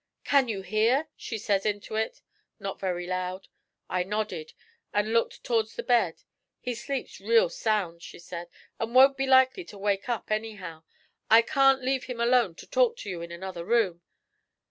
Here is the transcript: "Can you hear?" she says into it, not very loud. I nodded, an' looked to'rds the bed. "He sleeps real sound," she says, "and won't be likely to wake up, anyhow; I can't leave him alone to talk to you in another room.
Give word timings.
"Can 0.23 0.47
you 0.47 0.63
hear?" 0.63 1.09
she 1.15 1.37
says 1.37 1.63
into 1.63 1.93
it, 1.93 2.23
not 2.59 2.79
very 2.79 3.05
loud. 3.05 3.49
I 3.87 4.01
nodded, 4.01 4.53
an' 4.91 5.13
looked 5.13 5.43
to'rds 5.43 5.75
the 5.75 5.83
bed. 5.83 6.23
"He 6.59 6.73
sleeps 6.73 7.19
real 7.21 7.49
sound," 7.49 8.01
she 8.01 8.17
says, 8.17 8.47
"and 8.79 8.95
won't 8.95 9.15
be 9.15 9.27
likely 9.27 9.63
to 9.65 9.77
wake 9.77 10.09
up, 10.09 10.31
anyhow; 10.31 10.85
I 11.29 11.43
can't 11.43 11.83
leave 11.83 12.05
him 12.05 12.19
alone 12.19 12.55
to 12.55 12.65
talk 12.65 12.97
to 12.97 13.11
you 13.11 13.21
in 13.21 13.31
another 13.31 13.63
room. 13.63 14.01